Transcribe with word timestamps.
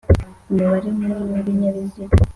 Umubare 0.51 0.87
munini 0.97 1.31
w 1.35 1.37
ibinyabiziga 1.41 2.15